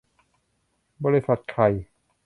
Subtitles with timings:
[1.03, 1.63] บริษัทใคร?